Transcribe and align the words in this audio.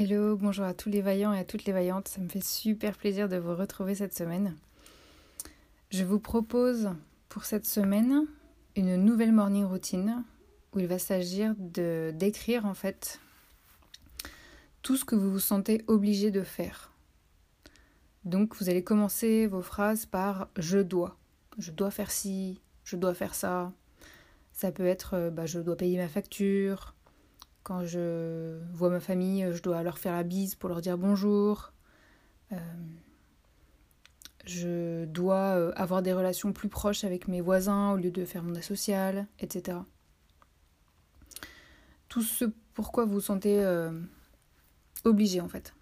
Hello, 0.00 0.36
bonjour 0.36 0.64
à 0.64 0.74
tous 0.74 0.90
les 0.90 1.00
vaillants 1.00 1.32
et 1.32 1.40
à 1.40 1.44
toutes 1.44 1.64
les 1.64 1.72
vaillantes. 1.72 2.06
Ça 2.06 2.20
me 2.20 2.28
fait 2.28 2.44
super 2.44 2.96
plaisir 2.96 3.28
de 3.28 3.34
vous 3.34 3.56
retrouver 3.56 3.96
cette 3.96 4.14
semaine. 4.14 4.54
Je 5.90 6.04
vous 6.04 6.20
propose 6.20 6.90
pour 7.28 7.44
cette 7.44 7.66
semaine 7.66 8.24
une 8.76 8.94
nouvelle 8.94 9.32
morning 9.32 9.64
routine 9.64 10.22
où 10.72 10.78
il 10.78 10.86
va 10.86 11.00
s'agir 11.00 11.52
de 11.58 12.12
d'écrire 12.14 12.64
en 12.64 12.74
fait 12.74 13.18
tout 14.82 14.96
ce 14.96 15.04
que 15.04 15.16
vous 15.16 15.32
vous 15.32 15.40
sentez 15.40 15.82
obligé 15.88 16.30
de 16.30 16.42
faire. 16.42 16.92
Donc 18.24 18.54
vous 18.54 18.68
allez 18.68 18.84
commencer 18.84 19.48
vos 19.48 19.62
phrases 19.62 20.06
par 20.06 20.46
je 20.56 20.78
dois. 20.78 21.16
Je 21.58 21.72
dois 21.72 21.90
faire 21.90 22.12
ci, 22.12 22.60
je 22.84 22.94
dois 22.94 23.14
faire 23.14 23.34
ça. 23.34 23.72
Ça 24.52 24.70
peut 24.70 24.86
être 24.86 25.14
euh, 25.14 25.30
bah, 25.30 25.46
je 25.46 25.58
dois 25.58 25.76
payer 25.76 25.98
ma 25.98 26.06
facture, 26.06 26.94
quand 27.68 27.84
je 27.84 28.58
vois 28.72 28.88
ma 28.88 28.98
famille, 28.98 29.46
je 29.52 29.62
dois 29.62 29.82
leur 29.82 29.98
faire 29.98 30.14
la 30.14 30.22
bise 30.22 30.54
pour 30.54 30.70
leur 30.70 30.80
dire 30.80 30.96
bonjour. 30.96 31.74
Euh, 32.52 32.56
je 34.46 35.04
dois 35.04 35.54
euh, 35.54 35.72
avoir 35.76 36.00
des 36.00 36.14
relations 36.14 36.54
plus 36.54 36.70
proches 36.70 37.04
avec 37.04 37.28
mes 37.28 37.42
voisins 37.42 37.92
au 37.92 37.98
lieu 37.98 38.10
de 38.10 38.24
faire 38.24 38.42
mon 38.42 38.54
asocial, 38.54 39.26
etc. 39.38 39.76
Tout 42.08 42.22
ce 42.22 42.46
pourquoi 42.72 43.04
vous 43.04 43.14
vous 43.14 43.20
sentez 43.20 43.62
euh, 43.62 43.92
obligé 45.04 45.42
en 45.42 45.48
fait. 45.48 45.74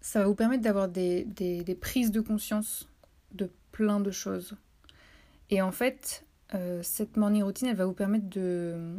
ça 0.00 0.20
va 0.20 0.26
vous 0.26 0.34
permettre 0.34 0.62
d'avoir 0.62 0.88
des, 0.88 1.24
des 1.24 1.74
prises 1.74 2.10
de 2.10 2.20
conscience 2.20 2.88
de 3.32 3.50
plein 3.70 4.00
de 4.00 4.10
choses. 4.10 4.56
Et 5.50 5.60
en 5.62 5.72
fait, 5.72 6.24
euh, 6.54 6.82
cette 6.82 7.16
morning 7.16 7.42
routine, 7.42 7.68
elle 7.68 7.76
va 7.76 7.86
vous 7.86 7.92
permettre 7.92 8.28
de 8.28 8.98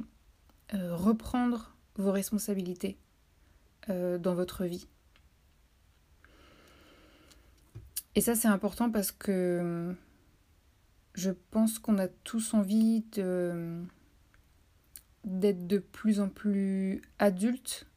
euh, 0.74 0.96
reprendre 0.96 1.76
vos 1.96 2.12
responsabilités 2.12 2.98
euh, 3.90 4.18
dans 4.18 4.36
votre 4.36 4.66
vie. 4.66 4.88
Et 8.16 8.22
ça, 8.22 8.36
c'est 8.36 8.48
important 8.48 8.90
parce 8.92 9.12
que 9.12 9.96
je 11.14 11.32
pense 11.52 11.80
qu'on 11.80 11.98
a 11.98 12.08
tous 12.08 12.54
envie 12.54 13.04
d'être 15.24 15.68
de 15.68 15.78
plus 15.78 16.20
en 16.20 16.30
plus 16.30 17.02
adulte, 17.20 17.88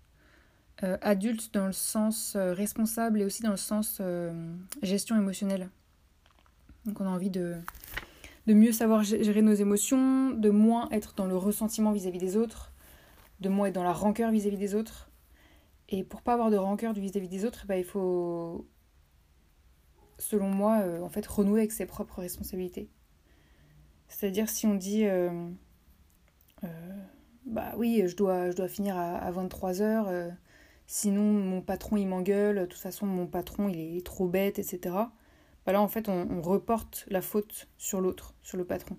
adulte 0.82 1.52
dans 1.54 1.66
le 1.66 1.72
sens 1.72 2.36
responsable 2.36 3.22
et 3.22 3.24
aussi 3.24 3.42
dans 3.42 3.50
le 3.50 3.56
sens 3.56 4.00
gestion 4.82 5.16
émotionnelle. 5.16 5.68
Donc 6.84 7.00
on 7.00 7.06
a 7.06 7.10
envie 7.10 7.30
de, 7.30 7.56
de 8.46 8.54
mieux 8.54 8.72
savoir 8.72 9.02
gérer 9.02 9.42
nos 9.42 9.54
émotions, 9.54 10.30
de 10.30 10.50
moins 10.50 10.88
être 10.90 11.14
dans 11.14 11.26
le 11.26 11.36
ressentiment 11.36 11.92
vis-à-vis 11.92 12.18
des 12.18 12.36
autres, 12.36 12.72
de 13.40 13.48
moins 13.48 13.68
être 13.68 13.74
dans 13.74 13.84
la 13.84 13.92
rancœur 13.92 14.30
vis-à-vis 14.30 14.58
des 14.58 14.74
autres. 14.74 15.10
Et 15.88 16.04
pour 16.04 16.22
pas 16.22 16.34
avoir 16.34 16.50
de 16.50 16.56
rancœur 16.56 16.92
vis-à-vis 16.92 17.28
des 17.28 17.44
autres, 17.44 17.64
bah, 17.66 17.78
il 17.78 17.84
faut, 17.84 18.66
selon 20.18 20.48
moi, 20.48 20.80
euh, 20.80 21.00
en 21.00 21.08
fait, 21.08 21.26
renouer 21.26 21.60
avec 21.60 21.72
ses 21.72 21.86
propres 21.86 22.20
responsabilités. 22.20 22.88
C'est-à-dire 24.08 24.48
si 24.48 24.66
on 24.66 24.74
dit, 24.74 25.06
euh, 25.06 25.30
euh, 26.64 26.68
bah 27.46 27.72
oui, 27.76 28.02
je 28.06 28.16
dois, 28.16 28.50
je 28.50 28.56
dois 28.56 28.68
finir 28.68 28.96
à, 28.96 29.16
à 29.16 29.32
23h, 29.32 30.34
sinon 30.86 31.22
mon 31.22 31.62
patron 31.62 31.96
il 31.96 32.06
m'engueule, 32.06 32.60
de 32.60 32.66
toute 32.66 32.80
façon 32.80 33.06
mon 33.06 33.26
patron 33.26 33.68
il 33.68 33.96
est 33.96 34.04
trop 34.04 34.28
bête, 34.28 34.58
etc. 34.58 34.94
Bah 35.66 35.72
là 35.72 35.80
en 35.80 35.88
fait 35.88 36.08
on, 36.08 36.42
reporte 36.42 37.04
la 37.08 37.22
faute 37.22 37.68
sur 37.78 38.00
l'autre, 38.00 38.34
sur 38.42 38.56
le 38.56 38.64
patron. 38.64 38.96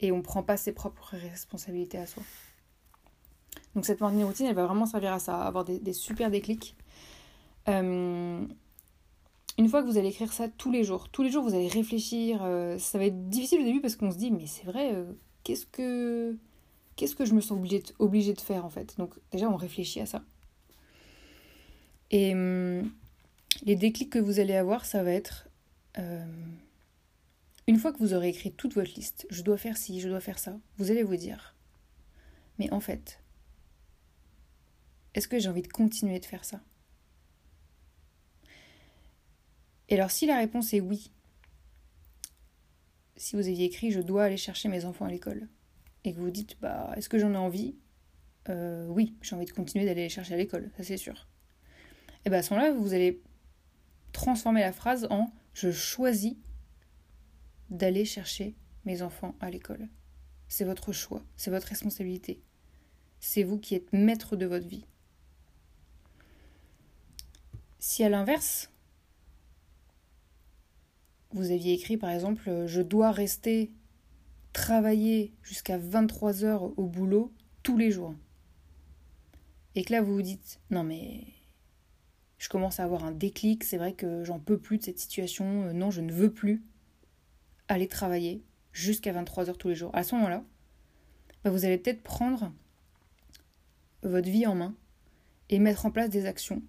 Et 0.00 0.12
on 0.12 0.18
ne 0.18 0.22
prend 0.22 0.42
pas 0.42 0.56
ses 0.56 0.72
propres 0.72 1.16
responsabilités 1.16 1.98
à 1.98 2.06
soi. 2.06 2.22
Donc 3.74 3.84
cette 3.84 4.00
morning 4.00 4.24
routine, 4.24 4.46
elle 4.46 4.54
va 4.54 4.66
vraiment 4.66 4.86
servir 4.86 5.12
à 5.12 5.18
ça, 5.18 5.40
à 5.40 5.46
avoir 5.46 5.64
des, 5.64 5.92
super 5.92 6.30
déclics. 6.30 6.76
Euh, 7.68 8.46
une 9.56 9.68
fois 9.68 9.82
que 9.82 9.88
vous 9.88 9.98
allez 9.98 10.08
écrire 10.08 10.32
ça 10.32 10.48
tous 10.48 10.70
les 10.70 10.84
jours, 10.84 11.08
tous 11.08 11.22
les 11.22 11.30
jours 11.30 11.42
vous 11.42 11.54
allez 11.54 11.68
réfléchir, 11.68 12.40
euh, 12.42 12.78
ça 12.78 12.98
va 12.98 13.06
être 13.06 13.28
difficile 13.28 13.60
au 13.60 13.64
début 13.64 13.80
parce 13.80 13.96
qu'on 13.96 14.10
se 14.10 14.16
dit 14.16 14.30
mais 14.30 14.46
c'est 14.46 14.64
vrai, 14.64 14.92
euh, 14.92 15.12
qu'est-ce 15.44 15.66
que 15.66 16.36
qu'est-ce 16.96 17.16
que 17.16 17.24
je 17.24 17.34
me 17.34 17.40
sens 17.40 17.52
obligée 17.58 17.80
de, 17.80 17.92
obligé 17.98 18.32
de 18.32 18.40
faire 18.40 18.64
en 18.64 18.70
fait? 18.70 18.96
Donc 18.98 19.14
déjà 19.32 19.48
on 19.48 19.56
réfléchit 19.56 20.00
à 20.00 20.06
ça. 20.06 20.22
Et 22.10 22.32
hum, 22.32 22.90
les 23.64 23.76
déclics 23.76 24.10
que 24.10 24.18
vous 24.18 24.40
allez 24.40 24.54
avoir, 24.54 24.84
ça 24.84 25.02
va 25.02 25.12
être 25.12 25.48
euh, 25.98 26.24
une 27.66 27.78
fois 27.78 27.92
que 27.92 27.98
vous 27.98 28.14
aurez 28.14 28.28
écrit 28.28 28.52
toute 28.52 28.74
votre 28.74 28.94
liste, 28.94 29.26
je 29.30 29.42
dois 29.42 29.56
faire 29.56 29.76
ci, 29.76 30.00
je 30.00 30.08
dois 30.08 30.20
faire 30.20 30.38
ça, 30.38 30.58
vous 30.78 30.90
allez 30.90 31.02
vous 31.02 31.16
dire, 31.16 31.54
mais 32.58 32.70
en 32.72 32.80
fait, 32.80 33.20
est-ce 35.14 35.28
que 35.28 35.38
j'ai 35.38 35.48
envie 35.48 35.62
de 35.62 35.68
continuer 35.68 36.20
de 36.20 36.26
faire 36.26 36.44
ça? 36.44 36.60
Et 39.88 39.94
alors 39.94 40.10
si 40.10 40.26
la 40.26 40.38
réponse 40.38 40.72
est 40.74 40.80
oui, 40.80 41.10
si 43.16 43.36
vous 43.36 43.46
aviez 43.46 43.66
écrit 43.66 43.90
je 43.92 44.00
dois 44.00 44.24
aller 44.24 44.36
chercher 44.36 44.68
mes 44.68 44.84
enfants 44.84 45.04
à 45.04 45.10
l'école, 45.10 45.48
et 46.04 46.12
que 46.12 46.18
vous 46.18 46.30
dites 46.30 46.58
bah 46.60 46.92
est-ce 46.96 47.08
que 47.08 47.18
j'en 47.18 47.32
ai 47.32 47.36
envie? 47.36 47.76
Euh, 48.50 48.86
Oui, 48.88 49.14
j'ai 49.22 49.34
envie 49.36 49.46
de 49.46 49.52
continuer 49.52 49.86
d'aller 49.86 50.02
les 50.02 50.08
chercher 50.08 50.34
à 50.34 50.36
l'école, 50.36 50.70
ça 50.76 50.82
c'est 50.82 50.96
sûr. 50.96 51.26
Et 52.24 52.30
bien 52.30 52.40
à 52.40 52.42
ce 52.42 52.52
moment-là, 52.52 52.72
vous 52.72 52.92
allez 52.92 53.22
transformer 54.12 54.60
la 54.60 54.72
phrase 54.72 55.06
en 55.10 55.32
je 55.54 55.70
choisis 55.70 56.34
d'aller 57.70 58.04
chercher 58.04 58.54
mes 58.84 59.02
enfants 59.02 59.34
à 59.40 59.50
l'école. 59.50 59.88
C'est 60.48 60.64
votre 60.64 60.92
choix, 60.92 61.22
c'est 61.36 61.50
votre 61.50 61.68
responsabilité. 61.68 62.42
C'est 63.20 63.42
vous 63.42 63.58
qui 63.58 63.74
êtes 63.74 63.92
maître 63.92 64.36
de 64.36 64.46
votre 64.46 64.66
vie. 64.66 64.84
Si 67.78 68.04
à 68.04 68.08
l'inverse, 68.08 68.70
vous 71.32 71.50
aviez 71.50 71.72
écrit 71.72 71.96
par 71.96 72.10
exemple 72.10 72.66
je 72.66 72.80
dois 72.80 73.10
rester 73.10 73.72
travailler 74.52 75.32
jusqu'à 75.42 75.78
23 75.78 76.44
heures 76.44 76.78
au 76.78 76.86
boulot 76.86 77.32
tous 77.62 77.76
les 77.76 77.90
jours. 77.90 78.14
Et 79.74 79.84
que 79.84 79.92
là 79.92 80.02
vous 80.02 80.14
vous 80.14 80.22
dites 80.22 80.60
non 80.70 80.84
mais 80.84 81.24
je 82.44 82.50
commence 82.50 82.78
à 82.78 82.84
avoir 82.84 83.04
un 83.04 83.10
déclic, 83.10 83.64
c'est 83.64 83.78
vrai 83.78 83.94
que 83.94 84.22
j'en 84.22 84.38
peux 84.38 84.58
plus 84.58 84.76
de 84.76 84.82
cette 84.82 84.98
situation, 84.98 85.62
euh, 85.62 85.72
non, 85.72 85.90
je 85.90 86.02
ne 86.02 86.12
veux 86.12 86.30
plus 86.30 86.62
aller 87.68 87.88
travailler 87.88 88.44
jusqu'à 88.70 89.14
23h 89.14 89.56
tous 89.56 89.68
les 89.68 89.74
jours. 89.74 89.90
À 89.94 90.02
ce 90.02 90.14
moment-là, 90.16 90.44
bah, 91.42 91.48
vous 91.48 91.64
allez 91.64 91.78
peut-être 91.78 92.02
prendre 92.02 92.52
votre 94.02 94.28
vie 94.28 94.46
en 94.46 94.54
main 94.54 94.74
et 95.48 95.58
mettre 95.58 95.86
en 95.86 95.90
place 95.90 96.10
des 96.10 96.26
actions 96.26 96.62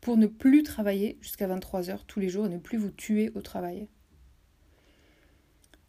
pour 0.00 0.16
ne 0.16 0.28
plus 0.28 0.62
travailler 0.62 1.18
jusqu'à 1.20 1.48
23h 1.48 2.06
tous 2.06 2.20
les 2.20 2.28
jours 2.28 2.46
et 2.46 2.48
ne 2.48 2.58
plus 2.58 2.78
vous 2.78 2.92
tuer 2.92 3.32
au 3.34 3.42
travail. 3.42 3.88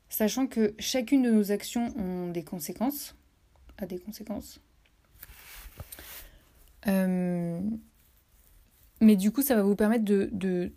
Sachant 0.10 0.48
que 0.48 0.74
chacune 0.80 1.22
de 1.22 1.30
nos 1.30 1.52
actions 1.52 1.96
ont 2.00 2.32
des 2.32 2.44
conséquences, 2.44 3.16
a 3.78 3.86
des 3.86 4.00
conséquences. 4.00 4.60
Euh, 6.88 7.60
mais 9.02 9.16
du 9.16 9.32
coup, 9.32 9.42
ça 9.42 9.56
va 9.56 9.64
vous 9.64 9.76
permettre 9.76 10.06
de, 10.06 10.30
de, 10.32 10.72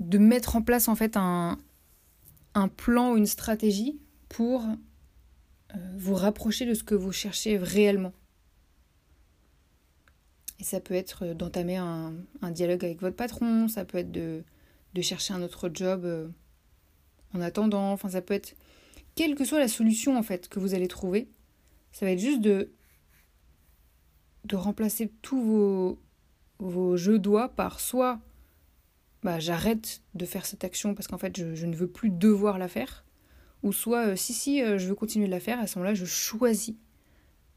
de 0.00 0.18
mettre 0.18 0.56
en 0.56 0.62
place 0.62 0.88
en 0.88 0.94
fait 0.94 1.16
un, 1.16 1.58
un 2.54 2.68
plan 2.68 3.12
ou 3.12 3.16
une 3.16 3.26
stratégie 3.26 3.98
pour 4.28 4.62
euh, 4.62 5.78
vous 5.96 6.14
rapprocher 6.14 6.66
de 6.66 6.74
ce 6.74 6.84
que 6.84 6.94
vous 6.94 7.12
cherchez 7.12 7.58
réellement. 7.58 8.12
Et 10.58 10.64
ça 10.64 10.80
peut 10.80 10.94
être 10.94 11.34
d'entamer 11.34 11.76
un, 11.76 12.14
un, 12.40 12.50
dialogue 12.50 12.84
avec 12.84 13.00
votre 13.00 13.16
patron, 13.16 13.68
ça 13.68 13.84
peut 13.84 13.98
être 13.98 14.12
de, 14.12 14.44
de 14.94 15.02
chercher 15.02 15.34
un 15.34 15.42
autre 15.42 15.70
job 15.72 16.04
euh, 16.04 16.28
en 17.34 17.40
attendant, 17.40 17.92
enfin 17.92 18.08
ça 18.08 18.22
peut 18.22 18.34
être 18.34 18.54
quelle 19.14 19.34
que 19.34 19.44
soit 19.44 19.58
la 19.58 19.68
solution 19.68 20.16
en 20.16 20.22
fait 20.22 20.48
que 20.48 20.60
vous 20.60 20.74
allez 20.74 20.88
trouver, 20.88 21.28
ça 21.92 22.06
va 22.06 22.12
être 22.12 22.20
juste 22.20 22.40
de 22.40 22.70
de 24.44 24.56
remplacer 24.56 25.12
tous 25.22 25.40
vos, 25.40 26.00
vos 26.68 26.96
je 26.96 27.12
dois 27.12 27.48
par 27.48 27.80
soit 27.80 28.20
bah, 29.22 29.38
j'arrête 29.38 30.02
de 30.14 30.26
faire 30.26 30.46
cette 30.46 30.64
action 30.64 30.94
parce 30.94 31.06
qu'en 31.06 31.18
fait 31.18 31.36
je, 31.36 31.66
ne 31.66 31.76
veux 31.76 31.86
plus 31.86 32.10
devoir 32.10 32.58
la 32.58 32.68
faire, 32.68 33.04
ou 33.62 33.72
soit 33.72 34.08
euh, 34.08 34.16
si 34.16 34.32
si 34.32 34.62
euh, 34.62 34.78
je 34.78 34.88
veux 34.88 34.94
continuer 34.96 35.26
de 35.26 35.30
la 35.30 35.40
faire, 35.40 35.60
à 35.60 35.66
ce 35.66 35.78
moment-là 35.78 35.94
je 35.94 36.04
choisis 36.04 36.74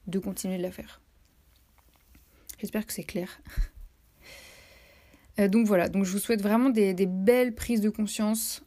de 0.07 0.19
continuer 0.19 0.57
de 0.57 0.61
la 0.61 0.71
faire. 0.71 1.01
J'espère 2.59 2.85
que 2.85 2.93
c'est 2.93 3.03
clair. 3.03 3.41
Euh, 5.37 5.49
donc 5.49 5.67
voilà, 5.67 5.89
donc 5.89 6.05
je 6.05 6.13
vous 6.13 6.17
souhaite 6.17 6.41
vraiment 6.41 6.69
des, 6.69 6.93
belles 7.05 7.53
prises 7.53 7.81
de 7.81 7.89
conscience 7.89 8.63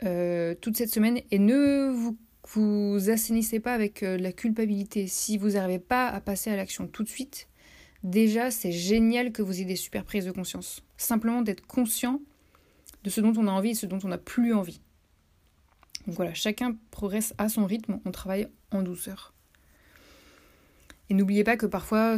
toute 0.00 0.76
cette 0.76 0.90
semaine 0.90 1.20
et 1.30 1.38
ne 1.38 1.92
vous, 1.92 2.18
vous 2.48 3.08
assainissez 3.08 3.60
pas 3.60 3.72
avec 3.72 4.00
la 4.00 4.32
culpabilité. 4.32 5.06
Si 5.06 5.38
vous 5.38 5.50
n'arrivez 5.50 5.78
pas 5.78 6.08
à 6.08 6.20
passer 6.20 6.50
à 6.50 6.56
l'action 6.56 6.88
tout 6.88 7.04
de 7.04 7.08
suite, 7.08 7.46
déjà 8.02 8.50
c'est 8.50 8.72
génial 8.72 9.32
que 9.32 9.42
vous 9.42 9.54
ayez 9.54 9.64
des 9.64 9.76
super 9.76 10.04
prises 10.04 10.24
de 10.24 10.30
conscience. 10.30 10.82
Simplement 10.96 11.42
d'être 11.42 11.66
conscient 11.66 12.20
de 13.04 13.10
ce 13.10 13.20
dont 13.20 13.32
on 13.36 13.46
a 13.46 13.50
envie 13.50 13.70
et 13.70 13.74
ce 13.74 13.86
dont 13.86 13.98
on 14.04 14.08
n'a 14.08 14.18
plus 14.18 14.54
envie. 14.54 14.80
Donc 16.06 16.16
voilà, 16.16 16.34
chacun 16.34 16.76
progresse 16.90 17.34
à 17.38 17.48
son 17.48 17.66
rythme, 17.66 18.00
on 18.04 18.10
travaille 18.10 18.48
en 18.70 18.82
douceur. 18.82 19.34
Et 21.10 21.14
n'oubliez 21.14 21.44
pas 21.44 21.56
que 21.56 21.66
parfois, 21.66 22.16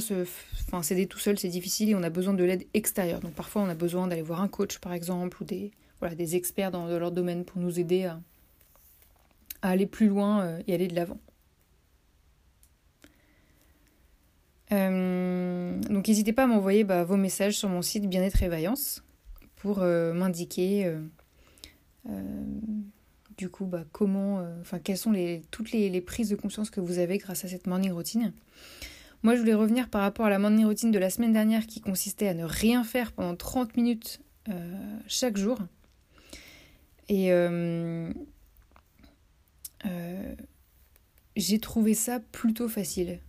enfin, 0.67 0.83
s'aider 0.83 1.07
tout 1.07 1.19
seul, 1.19 1.39
c'est 1.39 1.49
difficile 1.49 1.91
et 1.91 1.95
on 1.95 2.03
a 2.03 2.11
besoin 2.11 2.35
de 2.35 2.43
l'aide 2.43 2.67
extérieure. 2.75 3.21
Donc 3.21 3.35
parfois, 3.35 3.63
on 3.63 3.69
a 3.69 3.75
besoin 3.75 4.09
d'aller 4.09 4.23
voir 4.23 4.41
un 4.41 4.49
coach, 4.49 4.79
par 4.79 4.93
exemple, 4.93 5.43
ou 5.43 5.45
des, 5.45 5.71
voilà, 6.01 6.15
des 6.17 6.35
experts 6.35 6.73
dans, 6.73 6.87
leur 6.87 7.13
domaine 7.13 7.45
pour 7.45 7.61
nous 7.61 7.79
aider 7.79 8.05
à, 8.05 8.21
aller 9.63 9.87
plus 9.87 10.09
loin 10.09 10.43
euh, 10.43 10.63
et 10.67 10.75
aller 10.75 10.89
de 10.89 10.97
l'avant. 10.97 11.19
Euh, 14.73 15.81
donc 15.89 16.07
n'hésitez 16.07 16.33
pas 16.33 16.45
à 16.45 16.47
m'envoyer 16.47 16.85
bah, 16.85 17.05
vos 17.05 17.17
messages 17.17 17.57
sur 17.57 17.69
mon 17.69 17.83
site 17.83 18.09
Bien-être 18.09 18.43
et 18.43 18.49
Vaillance 18.49 19.03
pour 19.57 19.81
euh, 19.81 20.13
m'indiquer 20.13 20.95
du 23.37 23.49
coup 23.49 23.67
bah, 23.67 23.85
comment, 23.93 24.47
enfin 24.61 24.79
quelles 24.79 24.99
sont 24.99 25.13
les, 25.13 25.43
toutes 25.51 25.73
les, 25.73 25.91
les, 25.91 26.01
prises 26.01 26.29
de 26.29 26.37
conscience 26.37 26.71
que 26.71 26.81
vous 26.81 26.99
avez 26.99 27.19
grâce 27.19 27.45
à 27.45 27.49
cette 27.49 27.67
morning 27.67 27.93
routine. 27.93 28.33
Moi 29.23 29.35
je 29.35 29.41
voulais 29.41 29.55
revenir 29.55 29.89
par 29.89 30.03
rapport 30.03 30.27
à 30.27 30.31
la 30.31 30.39
morning 30.39 30.67
routine 30.67 30.91
de 30.91 30.99
la 30.99 31.11
semaine 31.11 31.33
dernière 31.33 31.67
qui 31.67 31.81
consistait 31.81 32.29
à 32.29 32.35
ne 32.35 32.45
rien 32.45 32.85
faire 32.85 33.13
pendant 33.13 33.37
30 33.37 33.77
minutes 33.77 34.21
chaque 35.09 35.37
jour. 35.37 35.59
Et 37.09 37.33
euh, 39.87 40.33
j'ai 41.37 41.59
trouvé 41.59 41.95
ça 41.95 42.21
plutôt 42.21 42.69
facile. 42.69 43.21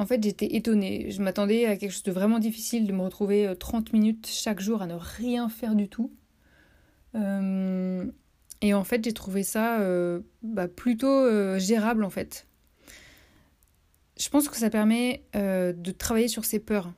En 0.00 0.06
fait, 0.06 0.24
j'étais 0.24 0.56
étonnée. 0.56 1.10
Je 1.10 1.20
m'attendais 1.20 1.66
à 1.66 1.76
quelque 1.76 1.90
chose 1.90 2.04
de 2.04 2.10
vraiment 2.10 2.38
difficile, 2.38 2.86
de 2.86 2.92
me 2.94 3.02
retrouver 3.02 3.52
30 3.60 3.88
euh, 3.88 3.90
minutes 3.92 4.26
chaque 4.26 4.58
jour 4.58 4.80
à 4.80 4.86
ne 4.86 4.94
rien 4.94 5.50
faire 5.50 5.74
du 5.74 5.90
tout. 5.90 6.10
Euh, 7.14 8.10
et 8.62 8.72
en 8.72 8.82
fait, 8.82 9.04
j'ai 9.04 9.12
trouvé 9.12 9.42
ça 9.42 9.78
bah, 10.42 10.68
plutôt 10.68 11.58
gérable, 11.58 12.02
en 12.02 12.08
fait. 12.08 12.46
Je 14.18 14.26
pense 14.30 14.48
que 14.48 14.56
ça 14.56 14.70
permet 14.70 15.22
de 15.34 15.90
travailler 15.90 16.28
sur 16.28 16.46
ses 16.46 16.60
peurs. 16.60 16.94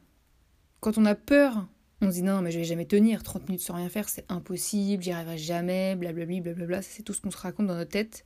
Quand 0.78 0.96
on 0.96 1.04
a 1.04 1.16
peur, 1.16 1.66
on 2.02 2.06
se 2.06 2.14
dit 2.14 2.22
non, 2.22 2.40
mais 2.40 2.52
je 2.52 2.58
vais 2.60 2.64
jamais 2.64 2.86
tenir 2.86 3.24
30 3.24 3.48
minutes 3.48 3.62
sans 3.62 3.74
rien 3.74 3.88
faire, 3.88 4.08
c'est 4.08 4.30
impossible, 4.30 5.02
j'y 5.02 5.10
arriverai 5.10 5.38
jamais, 5.38 5.96
blablabla, 5.96 6.40
blablabla. 6.40 6.82
C'est 6.82 7.02
tout 7.02 7.14
ce 7.14 7.20
qu'on 7.20 7.32
se 7.32 7.36
raconte 7.36 7.66
dans 7.66 7.74
notre 7.74 7.90
tête 7.90 8.24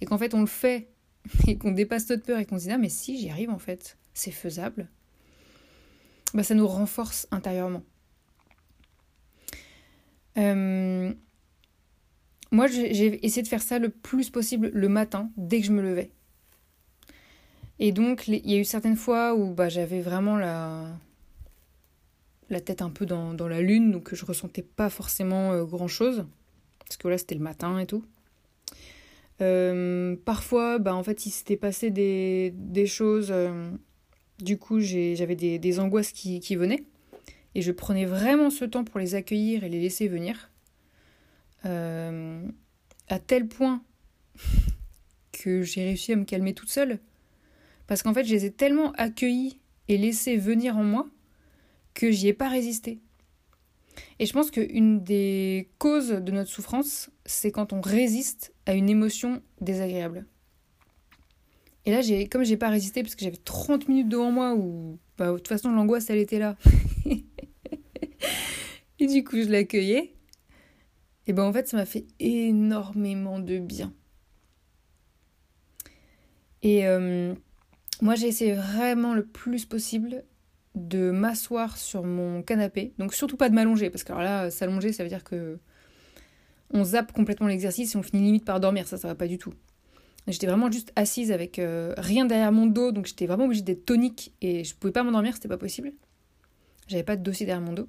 et 0.00 0.06
qu'en 0.06 0.18
fait 0.18 0.34
on 0.34 0.40
le 0.40 0.46
fait 0.46 0.88
et 1.48 1.58
qu'on 1.58 1.72
dépasse 1.72 2.08
notre 2.10 2.22
peur 2.22 2.38
et 2.38 2.44
qu'on 2.44 2.58
se 2.60 2.64
dit 2.66 2.70
ah 2.70 2.78
mais 2.78 2.88
si 2.88 3.18
j'y 3.18 3.28
arrive 3.28 3.50
en 3.50 3.58
fait, 3.58 3.96
c'est 4.14 4.30
faisable, 4.30 4.88
bah 6.32 6.42
ça 6.42 6.54
nous 6.54 6.66
renforce 6.66 7.28
intérieurement. 7.30 7.82
Euh, 10.36 11.12
moi 12.50 12.66
j'ai 12.66 13.24
essayé 13.24 13.42
de 13.42 13.48
faire 13.48 13.62
ça 13.62 13.78
le 13.78 13.88
plus 13.88 14.30
possible 14.30 14.70
le 14.72 14.88
matin 14.88 15.30
dès 15.36 15.60
que 15.60 15.66
je 15.66 15.72
me 15.72 15.82
levais. 15.82 16.10
Et 17.78 17.92
donc 17.92 18.28
il 18.28 18.50
y 18.50 18.54
a 18.54 18.58
eu 18.58 18.64
certaines 18.64 18.96
fois 18.96 19.34
où 19.34 19.52
bah, 19.52 19.68
j'avais 19.68 20.00
vraiment 20.00 20.36
la, 20.36 20.96
la 22.50 22.60
tête 22.60 22.82
un 22.82 22.90
peu 22.90 23.06
dans, 23.06 23.34
dans 23.34 23.48
la 23.48 23.60
lune, 23.60 23.90
donc 23.90 24.14
je 24.14 24.24
ressentais 24.24 24.62
pas 24.62 24.90
forcément 24.90 25.52
euh, 25.52 25.64
grand 25.64 25.88
chose. 25.88 26.24
Parce 26.78 26.96
que 26.96 27.08
là 27.08 27.18
c'était 27.18 27.34
le 27.34 27.40
matin 27.42 27.78
et 27.78 27.86
tout. 27.86 28.04
Euh, 29.40 30.16
parfois, 30.24 30.78
bah, 30.78 30.94
en 30.94 31.02
fait, 31.02 31.26
il 31.26 31.30
s'était 31.30 31.56
passé 31.56 31.90
des, 31.90 32.52
des 32.56 32.86
choses. 32.86 33.32
Du 34.38 34.58
coup, 34.58 34.80
j'avais 34.80 35.36
des, 35.36 35.80
angoisses 35.80 36.12
qui, 36.12 36.40
qui, 36.40 36.56
venaient. 36.56 36.84
Et 37.54 37.62
je 37.62 37.70
prenais 37.70 38.04
vraiment 38.04 38.50
ce 38.50 38.64
temps 38.64 38.84
pour 38.84 38.98
les 38.98 39.14
accueillir 39.14 39.64
et 39.64 39.68
les 39.68 39.80
laisser 39.80 40.08
venir. 40.08 40.50
Euh, 41.64 42.46
à 43.08 43.18
tel 43.18 43.46
point 43.46 43.82
que 45.32 45.62
j'ai 45.62 45.84
réussi 45.84 46.12
à 46.12 46.16
me 46.16 46.24
calmer 46.24 46.54
toute 46.54 46.70
seule. 46.70 46.98
Parce 47.86 48.02
qu'en 48.02 48.14
fait, 48.14 48.24
je 48.24 48.34
les 48.34 48.46
ai 48.46 48.50
tellement 48.50 48.92
accueillis 48.92 49.60
et 49.88 49.98
laissés 49.98 50.36
venir 50.36 50.76
en 50.76 50.84
moi 50.84 51.06
que 51.92 52.10
j'y 52.10 52.28
ai 52.28 52.32
pas 52.32 52.48
résisté. 52.48 53.00
Et 54.18 54.26
je 54.26 54.32
pense 54.32 54.50
qu'une 54.50 55.02
des 55.02 55.70
causes 55.78 56.10
de 56.10 56.32
notre 56.32 56.50
souffrance, 56.50 57.10
c'est 57.24 57.52
quand 57.52 57.72
on 57.72 57.80
résiste 57.80 58.52
à 58.66 58.74
une 58.74 58.88
émotion 58.88 59.42
désagréable. 59.60 60.26
Et 61.86 61.90
là, 61.90 62.00
j'ai, 62.00 62.28
comme 62.28 62.44
j'ai 62.44 62.56
pas 62.56 62.70
résisté 62.70 63.02
parce 63.02 63.14
que 63.14 63.24
j'avais 63.24 63.36
30 63.36 63.88
minutes 63.88 64.08
devant 64.08 64.30
moi 64.30 64.54
où, 64.54 64.98
bah, 65.18 65.32
de 65.32 65.36
toute 65.36 65.48
façon, 65.48 65.70
l'angoisse, 65.70 66.08
elle 66.08 66.18
était 66.18 66.38
là. 66.38 66.56
et 68.98 69.06
du 69.06 69.22
coup, 69.22 69.36
je 69.36 69.48
l'accueillais. 69.48 70.14
Et 71.26 71.32
ben 71.32 71.44
en 71.44 71.52
fait, 71.52 71.68
ça 71.68 71.76
m'a 71.76 71.86
fait 71.86 72.06
énormément 72.20 73.38
de 73.38 73.58
bien. 73.58 73.92
Et 76.62 76.86
euh, 76.86 77.34
moi, 78.00 78.14
j'ai 78.14 78.28
essayé 78.28 78.54
vraiment 78.54 79.14
le 79.14 79.24
plus 79.24 79.64
possible 79.64 80.24
de 80.74 81.10
m'asseoir 81.10 81.76
sur 81.76 82.02
mon 82.02 82.42
canapé. 82.42 82.94
Donc 82.98 83.14
surtout 83.14 83.36
pas 83.36 83.48
de 83.48 83.54
m'allonger, 83.54 83.90
parce 83.90 84.04
que 84.04 84.12
là, 84.12 84.50
s'allonger, 84.50 84.92
ça 84.92 85.02
veut 85.02 85.08
dire 85.08 85.24
que 85.24 85.58
on 86.70 86.84
zappe 86.84 87.12
complètement 87.12 87.46
l'exercice 87.46 87.94
et 87.94 87.98
on 87.98 88.02
finit 88.02 88.22
limite 88.22 88.44
par 88.44 88.60
dormir. 88.60 88.88
Ça, 88.88 88.98
ça 88.98 89.08
va 89.08 89.14
pas 89.14 89.28
du 89.28 89.38
tout. 89.38 89.54
J'étais 90.26 90.46
vraiment 90.46 90.70
juste 90.70 90.92
assise 90.96 91.32
avec 91.32 91.58
euh, 91.58 91.94
rien 91.98 92.24
derrière 92.24 92.52
mon 92.52 92.66
dos, 92.66 92.92
donc 92.92 93.06
j'étais 93.06 93.26
vraiment 93.26 93.44
obligée 93.44 93.62
d'être 93.62 93.84
tonique 93.84 94.32
et 94.40 94.64
je 94.64 94.74
pouvais 94.74 94.92
pas 94.92 95.02
m'endormir, 95.02 95.34
c'était 95.34 95.48
pas 95.48 95.58
possible. 95.58 95.92
J'avais 96.88 97.02
pas 97.02 97.16
de 97.16 97.22
dossier 97.22 97.44
derrière 97.44 97.64
mon 97.64 97.74
dos. 97.74 97.88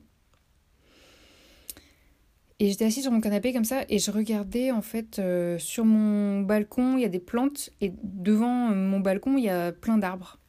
Et 2.60 2.70
j'étais 2.70 2.86
assise 2.86 3.04
sur 3.04 3.12
mon 3.12 3.20
canapé 3.20 3.52
comme 3.52 3.66
ça 3.66 3.84
et 3.90 4.00
je 4.00 4.12
regardais 4.12 4.72
en 4.72 4.82
fait 4.82 5.20
euh, 5.20 5.58
sur 5.60 5.84
mon 5.84 6.42
balcon, 6.42 6.98
il 6.98 7.02
y 7.02 7.06
a 7.06 7.10
des 7.10 7.20
plantes 7.20 7.70
et 7.82 7.94
devant 8.04 8.74
mon 8.74 9.02
balcon, 9.02 9.38
il 9.38 9.44
y 9.44 9.50
a 9.50 9.72
plein 9.72 9.98
d'arbres. 9.98 10.40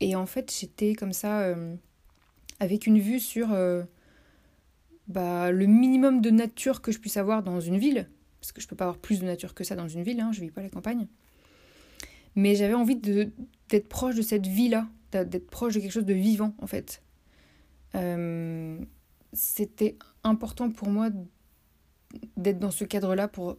Et 0.00 0.14
en 0.16 0.26
fait, 0.26 0.54
j'étais 0.58 0.94
comme 0.94 1.12
ça, 1.12 1.40
euh, 1.40 1.74
avec 2.60 2.86
une 2.86 2.98
vue 2.98 3.20
sur 3.20 3.52
euh, 3.52 3.84
bah, 5.08 5.50
le 5.50 5.66
minimum 5.66 6.20
de 6.20 6.30
nature 6.30 6.82
que 6.82 6.92
je 6.92 6.98
puisse 6.98 7.16
avoir 7.16 7.42
dans 7.42 7.60
une 7.60 7.78
ville. 7.78 8.08
Parce 8.46 8.52
que 8.52 8.60
je 8.60 8.68
peux 8.68 8.76
pas 8.76 8.84
avoir 8.84 8.98
plus 8.98 9.18
de 9.18 9.24
nature 9.24 9.54
que 9.54 9.64
ça 9.64 9.74
dans 9.74 9.88
une 9.88 10.04
ville, 10.04 10.20
hein, 10.20 10.30
je 10.30 10.40
vis 10.40 10.52
pas 10.52 10.62
la 10.62 10.68
campagne. 10.68 11.08
Mais 12.36 12.54
j'avais 12.54 12.74
envie 12.74 12.94
d'être 12.94 13.88
proche 13.88 14.14
de 14.14 14.22
cette 14.22 14.46
vie-là, 14.46 14.86
d'être 15.10 15.50
proche 15.50 15.74
de 15.74 15.80
quelque 15.80 15.90
chose 15.90 16.04
de 16.04 16.14
vivant, 16.14 16.54
en 16.58 16.68
fait. 16.68 17.02
Euh, 17.96 18.78
c'était 19.32 19.96
important 20.22 20.70
pour 20.70 20.90
moi 20.90 21.08
d'être 22.36 22.60
dans 22.60 22.70
ce 22.70 22.84
cadre-là 22.84 23.26
pour, 23.26 23.58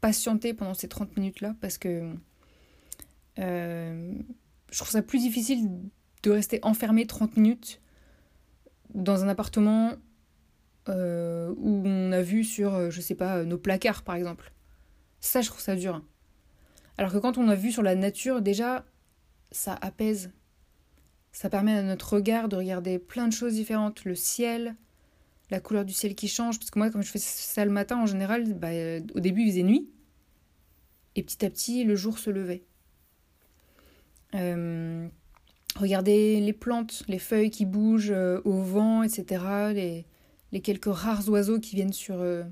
patienter 0.00 0.54
pendant 0.54 0.74
ces 0.74 0.86
30 0.86 1.16
minutes-là, 1.16 1.56
parce 1.60 1.76
que 1.76 2.14
je 3.38 4.22
trouve 4.70 4.90
ça 4.90 5.02
plus 5.02 5.18
difficile 5.18 5.68
de 6.22 6.30
rester 6.30 6.60
enfermé 6.62 7.06
30 7.06 7.36
minutes 7.36 7.80
dans 8.94 9.24
un 9.24 9.28
appartement 9.28 9.94
euh, 10.88 11.54
où 11.56 11.82
on 11.84 12.12
a 12.12 12.22
vu 12.22 12.44
sur, 12.44 12.74
euh, 12.74 12.90
je 12.90 13.00
sais 13.00 13.14
pas, 13.14 13.44
nos 13.44 13.58
placards 13.58 14.02
par 14.02 14.14
exemple. 14.14 14.52
Ça, 15.20 15.40
je 15.40 15.48
trouve 15.48 15.60
ça 15.60 15.76
dur. 15.76 16.02
Alors 16.96 17.12
que 17.12 17.18
quand 17.18 17.38
on 17.38 17.48
a 17.48 17.54
vu 17.54 17.72
sur 17.72 17.82
la 17.82 17.94
nature, 17.94 18.42
déjà, 18.42 18.84
ça 19.50 19.78
apaise. 19.80 20.30
Ça 21.32 21.50
permet 21.50 21.72
à 21.72 21.82
notre 21.82 22.14
regard 22.14 22.48
de 22.48 22.56
regarder 22.56 22.98
plein 22.98 23.28
de 23.28 23.32
choses 23.32 23.54
différentes. 23.54 24.04
Le 24.04 24.14
ciel, 24.14 24.74
la 25.50 25.60
couleur 25.60 25.84
du 25.84 25.92
ciel 25.92 26.14
qui 26.14 26.28
change. 26.28 26.58
Parce 26.58 26.70
que 26.70 26.78
moi, 26.78 26.90
comme 26.90 27.02
je 27.02 27.10
fais 27.10 27.18
ça 27.18 27.64
le 27.64 27.70
matin, 27.70 27.98
en 27.98 28.06
général, 28.06 28.52
bah, 28.54 28.68
au 29.14 29.20
début, 29.20 29.42
il 29.42 29.50
faisait 29.50 29.62
nuit. 29.62 29.90
Et 31.14 31.22
petit 31.22 31.44
à 31.44 31.50
petit, 31.50 31.84
le 31.84 31.96
jour 31.96 32.18
se 32.18 32.30
levait. 32.30 32.64
Euh, 34.34 35.08
regardez 35.76 36.40
les 36.40 36.52
plantes, 36.52 37.02
les 37.08 37.18
feuilles 37.18 37.50
qui 37.50 37.64
bougent 37.64 38.12
euh, 38.12 38.40
au 38.44 38.60
vent, 38.62 39.02
etc. 39.02 39.72
Les, 39.74 40.06
les, 40.52 40.60
quelques 40.60 40.92
rares 40.92 41.28
oiseaux 41.28 41.60
qui 41.60 41.76
viennent 41.76 41.92
sur 41.92 42.20
euh, 42.20 42.44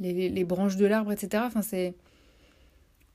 les, 0.00 0.44
branches 0.44 0.76
de 0.76 0.86
l'arbre, 0.86 1.12
etc. 1.12 1.42
Enfin, 1.46 1.62
c'est. 1.62 1.94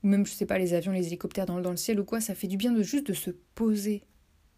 Même, 0.01 0.25
je 0.25 0.31
sais 0.31 0.45
pas, 0.45 0.57
les 0.57 0.73
avions, 0.73 0.93
les 0.93 1.07
hélicoptères 1.07 1.45
dans, 1.45 1.59
le 1.59 1.75
ciel 1.75 1.99
ou 1.99 2.05
quoi, 2.05 2.21
ça 2.21 2.33
fait 2.33 2.47
du 2.47 2.55
bien 2.55 2.71
de 2.71 2.81
juste 2.81 3.07
de 3.07 3.13
se 3.13 3.31
poser, 3.53 4.03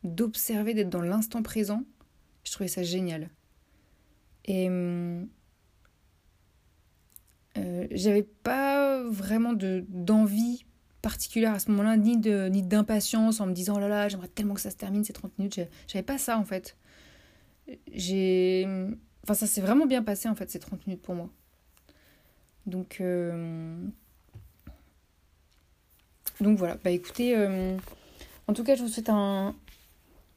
d'observer, 0.04 0.76
d'être 0.76 0.90
dans 0.90 1.02
l'instant 1.02 1.42
présent. 1.42 1.84
Je 2.44 2.52
trouvais 2.52 2.68
ça 2.68 2.84
génial. 2.84 3.30
Et. 4.46 4.70
j'avais 7.92 8.24
pas 8.24 9.04
vraiment 9.04 9.54
d'envie 9.54 10.64
particulière 11.02 11.54
à 11.54 11.60
ce 11.60 11.70
moment-là, 11.72 11.98
ni 11.98 12.64
d'impatience 12.64 13.40
en 13.40 13.48
me 13.48 13.54
disant 13.54 13.76
oh 13.78 13.80
là 13.80 13.88
là, 13.88 14.10
j'aimerais 14.10 14.28
tellement 14.28 14.54
que 14.54 14.62
ça 14.62 14.70
se 14.70 14.78
termine 14.78 15.04
ces 15.04 15.14
30 15.14 15.38
minutes. 15.38 15.60
J'avais 15.88 16.04
pas 16.04 16.18
ça 16.18 16.38
en 16.38 16.46
fait. 16.46 16.78
J'ai. 17.92 18.68
Enfin, 19.24 19.34
ça 19.34 19.48
s'est 19.48 19.62
vraiment 19.62 19.86
bien 19.86 20.04
passé 20.04 20.28
en 20.30 20.36
fait, 20.36 20.50
ces 20.50 20.60
30 20.60 20.88
minutes 20.88 21.02
pour 21.02 21.16
moi. 21.16 21.30
Donc. 22.66 23.00
Euh, 23.02 23.78
donc 26.40 26.58
voilà, 26.58 26.78
bah 26.84 26.90
écoutez, 26.90 27.38
euh, 27.38 27.78
en 28.48 28.54
tout 28.54 28.64
cas, 28.64 28.76
je 28.76 28.82
vous 28.82 28.88
souhaite 28.88 29.10
un, 29.10 29.56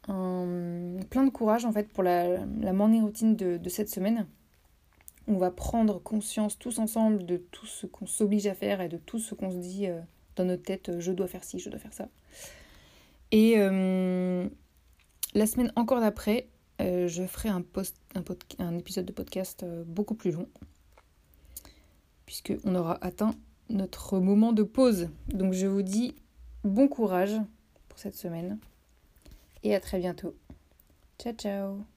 un, 0.09 1.01
plein 1.09 1.25
de 1.25 1.31
courage 1.31 1.65
en 1.65 1.73
fait 1.73 1.89
pour 1.89 2.03
la, 2.03 2.45
la 2.61 2.73
morning 2.75 3.03
routine 3.03 3.37
de, 3.37 3.57
de 3.57 3.69
cette 3.71 3.89
semaine. 3.89 4.27
On 5.27 5.39
va 5.39 5.51
prendre 5.51 6.03
conscience 6.03 6.59
tous 6.59 6.79
ensemble 6.79 7.25
de 7.25 7.39
tout 7.39 7.65
ce 7.65 7.87
qu'on 7.87 8.07
s'oblige 8.07 8.47
à 8.47 8.55
faire 8.55 8.83
et 8.83 8.91
de 8.91 8.99
tout 8.99 9.19
ce 9.19 9.35
qu'on 9.35 9.51
se 9.51 9.57
dit. 9.57 9.87
Euh, 9.87 10.01
dans 10.37 10.45
notre 10.45 10.65
tête, 10.65 10.99
je 10.99 11.13
dois 11.13 11.29
faire 11.29 11.45
ci, 11.45 11.61
je 11.61 11.71
dois 11.71 11.79
faire 11.79 11.93
ça. 11.93 12.09
Et 13.31 13.55
la 13.57 15.47
semaine 15.47 15.73
encore 15.77 16.01
d'après, 16.01 16.49
je 16.81 17.25
ferai 17.25 17.51
un, 17.51 17.63
post, 17.63 17.97
un, 18.15 18.79
épisode 18.79 19.07
de 19.07 19.13
podcast 19.13 19.65
beaucoup 19.87 20.15
plus 20.15 20.33
long, 20.33 20.49
puisqu'on 22.27 22.75
aura 22.75 22.99
atteint 23.05 23.35
notre 23.71 24.19
moment 24.19 24.53
de 24.53 24.63
pause. 24.63 25.09
Donc 25.29 25.53
je 25.53 25.67
vous 25.67 25.83
dis 25.83 26.15
bon 26.65 26.89
courage 26.89 27.41
pour 27.89 27.99
cette 27.99 28.17
semaine 28.17 28.59
et 29.63 29.75
à 29.75 29.81
très 29.81 29.99
bientôt. 29.99 30.35
Ciao 31.19 31.33
ciao 31.33 31.94